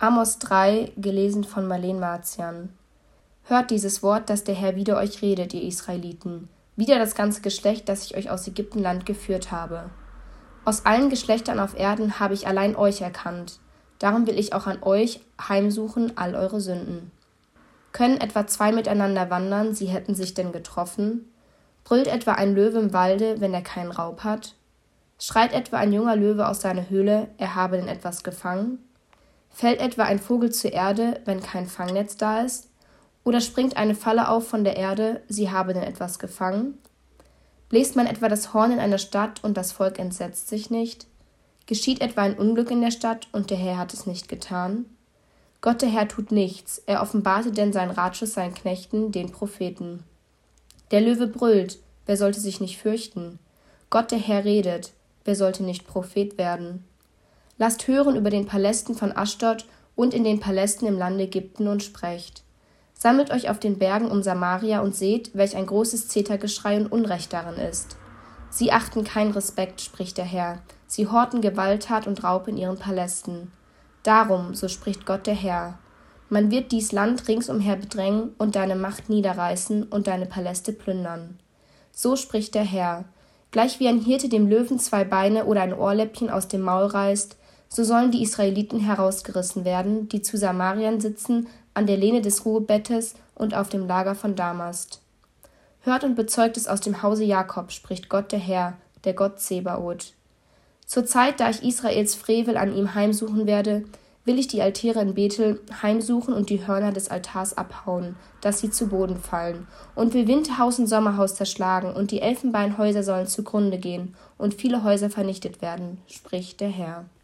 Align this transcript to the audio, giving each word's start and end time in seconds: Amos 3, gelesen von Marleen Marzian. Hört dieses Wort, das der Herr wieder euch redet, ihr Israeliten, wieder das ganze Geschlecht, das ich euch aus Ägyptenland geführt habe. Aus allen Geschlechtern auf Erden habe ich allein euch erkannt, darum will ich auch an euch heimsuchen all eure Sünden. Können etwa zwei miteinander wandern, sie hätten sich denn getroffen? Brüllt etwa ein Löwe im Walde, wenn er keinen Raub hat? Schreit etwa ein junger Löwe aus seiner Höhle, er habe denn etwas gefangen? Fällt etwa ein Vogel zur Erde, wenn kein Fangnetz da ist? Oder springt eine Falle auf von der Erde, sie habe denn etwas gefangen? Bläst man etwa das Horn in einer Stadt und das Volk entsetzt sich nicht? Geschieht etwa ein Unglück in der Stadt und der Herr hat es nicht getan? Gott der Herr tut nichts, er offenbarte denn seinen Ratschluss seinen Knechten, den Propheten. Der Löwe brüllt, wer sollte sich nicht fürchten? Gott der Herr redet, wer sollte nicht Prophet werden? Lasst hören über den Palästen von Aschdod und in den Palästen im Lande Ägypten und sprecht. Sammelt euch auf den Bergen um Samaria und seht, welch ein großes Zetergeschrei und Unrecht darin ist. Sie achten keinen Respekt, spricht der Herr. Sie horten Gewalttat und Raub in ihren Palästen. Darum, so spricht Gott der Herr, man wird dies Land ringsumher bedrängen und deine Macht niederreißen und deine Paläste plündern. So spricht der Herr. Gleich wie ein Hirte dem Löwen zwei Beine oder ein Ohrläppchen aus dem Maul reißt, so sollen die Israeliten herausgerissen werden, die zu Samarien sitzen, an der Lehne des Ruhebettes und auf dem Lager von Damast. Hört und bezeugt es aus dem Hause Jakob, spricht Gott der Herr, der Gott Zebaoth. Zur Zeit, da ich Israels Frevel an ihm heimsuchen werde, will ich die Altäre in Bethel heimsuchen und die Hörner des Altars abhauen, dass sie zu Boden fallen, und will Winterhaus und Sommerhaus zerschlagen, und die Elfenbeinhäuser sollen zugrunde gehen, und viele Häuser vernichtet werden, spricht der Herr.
Amos 0.00 0.38
3, 0.38 0.92
gelesen 0.96 1.42
von 1.42 1.66
Marleen 1.66 1.98
Marzian. 1.98 2.68
Hört 3.42 3.72
dieses 3.72 4.00
Wort, 4.00 4.30
das 4.30 4.44
der 4.44 4.54
Herr 4.54 4.76
wieder 4.76 4.96
euch 4.96 5.22
redet, 5.22 5.52
ihr 5.54 5.62
Israeliten, 5.64 6.48
wieder 6.76 7.00
das 7.00 7.16
ganze 7.16 7.40
Geschlecht, 7.40 7.88
das 7.88 8.04
ich 8.04 8.16
euch 8.16 8.30
aus 8.30 8.46
Ägyptenland 8.46 9.06
geführt 9.06 9.50
habe. 9.50 9.90
Aus 10.64 10.86
allen 10.86 11.10
Geschlechtern 11.10 11.58
auf 11.58 11.76
Erden 11.76 12.20
habe 12.20 12.34
ich 12.34 12.46
allein 12.46 12.76
euch 12.76 13.00
erkannt, 13.00 13.58
darum 13.98 14.28
will 14.28 14.38
ich 14.38 14.52
auch 14.52 14.68
an 14.68 14.84
euch 14.84 15.18
heimsuchen 15.48 16.16
all 16.16 16.36
eure 16.36 16.60
Sünden. 16.60 17.10
Können 17.90 18.20
etwa 18.20 18.46
zwei 18.46 18.70
miteinander 18.70 19.30
wandern, 19.30 19.74
sie 19.74 19.86
hätten 19.86 20.14
sich 20.14 20.32
denn 20.32 20.52
getroffen? 20.52 21.28
Brüllt 21.82 22.06
etwa 22.06 22.34
ein 22.34 22.54
Löwe 22.54 22.78
im 22.78 22.92
Walde, 22.92 23.40
wenn 23.40 23.52
er 23.52 23.62
keinen 23.62 23.90
Raub 23.90 24.22
hat? 24.22 24.54
Schreit 25.18 25.52
etwa 25.52 25.78
ein 25.78 25.92
junger 25.92 26.14
Löwe 26.14 26.46
aus 26.46 26.60
seiner 26.60 26.88
Höhle, 26.88 27.30
er 27.36 27.56
habe 27.56 27.78
denn 27.78 27.88
etwas 27.88 28.22
gefangen? 28.22 28.78
Fällt 29.50 29.80
etwa 29.80 30.04
ein 30.04 30.18
Vogel 30.18 30.52
zur 30.52 30.72
Erde, 30.72 31.20
wenn 31.24 31.42
kein 31.42 31.66
Fangnetz 31.66 32.16
da 32.16 32.42
ist? 32.42 32.68
Oder 33.24 33.40
springt 33.40 33.76
eine 33.76 33.94
Falle 33.94 34.28
auf 34.28 34.48
von 34.48 34.64
der 34.64 34.76
Erde, 34.76 35.22
sie 35.28 35.50
habe 35.50 35.74
denn 35.74 35.82
etwas 35.82 36.18
gefangen? 36.18 36.78
Bläst 37.68 37.96
man 37.96 38.06
etwa 38.06 38.28
das 38.28 38.54
Horn 38.54 38.72
in 38.72 38.78
einer 38.78 38.98
Stadt 38.98 39.44
und 39.44 39.56
das 39.56 39.72
Volk 39.72 39.98
entsetzt 39.98 40.48
sich 40.48 40.70
nicht? 40.70 41.06
Geschieht 41.66 42.00
etwa 42.00 42.22
ein 42.22 42.38
Unglück 42.38 42.70
in 42.70 42.80
der 42.80 42.90
Stadt 42.90 43.28
und 43.32 43.50
der 43.50 43.58
Herr 43.58 43.76
hat 43.76 43.92
es 43.92 44.06
nicht 44.06 44.28
getan? 44.28 44.86
Gott 45.60 45.82
der 45.82 45.90
Herr 45.90 46.08
tut 46.08 46.32
nichts, 46.32 46.80
er 46.86 47.02
offenbarte 47.02 47.52
denn 47.52 47.72
seinen 47.72 47.90
Ratschluss 47.90 48.32
seinen 48.32 48.54
Knechten, 48.54 49.12
den 49.12 49.32
Propheten. 49.32 50.04
Der 50.90 51.02
Löwe 51.02 51.26
brüllt, 51.26 51.78
wer 52.06 52.16
sollte 52.16 52.40
sich 52.40 52.60
nicht 52.60 52.78
fürchten? 52.78 53.38
Gott 53.90 54.10
der 54.12 54.18
Herr 54.18 54.44
redet, 54.44 54.92
wer 55.24 55.34
sollte 55.34 55.62
nicht 55.62 55.86
Prophet 55.86 56.38
werden? 56.38 56.84
Lasst 57.58 57.86
hören 57.88 58.16
über 58.16 58.30
den 58.30 58.46
Palästen 58.46 58.94
von 58.94 59.16
Aschdod 59.16 59.66
und 59.96 60.14
in 60.14 60.24
den 60.24 60.40
Palästen 60.40 60.86
im 60.86 60.96
Lande 60.96 61.24
Ägypten 61.24 61.68
und 61.68 61.82
sprecht. 61.82 62.44
Sammelt 62.94 63.30
euch 63.30 63.50
auf 63.50 63.60
den 63.60 63.78
Bergen 63.78 64.10
um 64.10 64.22
Samaria 64.22 64.80
und 64.80 64.94
seht, 64.94 65.36
welch 65.36 65.56
ein 65.56 65.66
großes 65.66 66.08
Zetergeschrei 66.08 66.76
und 66.76 66.90
Unrecht 66.90 67.32
darin 67.32 67.60
ist. 67.60 67.96
Sie 68.50 68.72
achten 68.72 69.04
keinen 69.04 69.32
Respekt, 69.32 69.80
spricht 69.80 70.18
der 70.18 70.24
Herr. 70.24 70.62
Sie 70.86 71.06
horten 71.06 71.40
Gewalttat 71.40 72.06
und 72.06 72.24
Raub 72.24 72.48
in 72.48 72.56
ihren 72.56 72.78
Palästen. 72.78 73.52
Darum, 74.02 74.54
so 74.54 74.68
spricht 74.68 75.04
Gott 75.04 75.26
der 75.26 75.34
Herr, 75.34 75.78
man 76.30 76.50
wird 76.50 76.72
dies 76.72 76.92
Land 76.92 77.26
ringsumher 77.26 77.76
bedrängen 77.76 78.34
und 78.36 78.54
deine 78.54 78.76
Macht 78.76 79.08
niederreißen 79.08 79.84
und 79.84 80.06
deine 80.06 80.26
Paläste 80.26 80.72
plündern. 80.72 81.38
So 81.90 82.16
spricht 82.16 82.54
der 82.54 82.64
Herr. 82.64 83.06
Gleich 83.50 83.80
wie 83.80 83.88
ein 83.88 84.00
Hirte 84.00 84.28
dem 84.28 84.46
Löwen 84.46 84.78
zwei 84.78 85.04
Beine 85.04 85.46
oder 85.46 85.62
ein 85.62 85.72
Ohrläppchen 85.72 86.28
aus 86.28 86.46
dem 86.46 86.60
Maul 86.60 86.86
reißt, 86.86 87.37
so 87.68 87.84
sollen 87.84 88.10
die 88.10 88.22
Israeliten 88.22 88.80
herausgerissen 88.80 89.64
werden, 89.64 90.08
die 90.08 90.22
zu 90.22 90.36
Samarien 90.36 91.00
sitzen, 91.00 91.46
an 91.74 91.86
der 91.86 91.96
Lehne 91.96 92.22
des 92.22 92.44
Ruhebettes 92.44 93.14
und 93.34 93.54
auf 93.54 93.68
dem 93.68 93.86
Lager 93.86 94.14
von 94.14 94.34
Damast. 94.34 95.00
Hört 95.82 96.04
und 96.04 96.16
bezeugt 96.16 96.56
es 96.56 96.66
aus 96.66 96.80
dem 96.80 97.02
Hause 97.02 97.24
Jakob, 97.24 97.70
spricht 97.72 98.08
Gott 98.08 98.32
der 98.32 98.38
Herr, 98.38 98.76
der 99.04 99.14
Gott 99.14 99.40
Zebaoth. 99.40 100.12
Zur 100.86 101.04
Zeit, 101.04 101.40
da 101.40 101.50
ich 101.50 101.62
Israels 101.62 102.14
Frevel 102.14 102.56
an 102.56 102.74
ihm 102.74 102.94
heimsuchen 102.94 103.46
werde, 103.46 103.84
will 104.28 104.38
ich 104.38 104.46
die 104.46 104.60
Altäre 104.60 105.00
in 105.00 105.14
Bethel 105.14 105.60
heimsuchen 105.82 106.34
und 106.34 106.50
die 106.50 106.66
Hörner 106.66 106.92
des 106.92 107.08
Altars 107.08 107.56
abhauen, 107.56 108.14
dass 108.42 108.60
sie 108.60 108.70
zu 108.70 108.88
Boden 108.88 109.16
fallen, 109.16 109.66
und 109.94 110.14
will 110.14 110.28
Winterhaus 110.28 110.78
und 110.78 110.86
Sommerhaus 110.86 111.34
zerschlagen, 111.34 111.94
und 111.94 112.10
die 112.10 112.20
Elfenbeinhäuser 112.20 113.02
sollen 113.02 113.26
zugrunde 113.26 113.78
gehen, 113.78 114.14
und 114.36 114.54
viele 114.54 114.82
Häuser 114.84 115.08
vernichtet 115.08 115.62
werden, 115.62 115.98
spricht 116.06 116.60
der 116.60 116.68
Herr. 116.68 117.06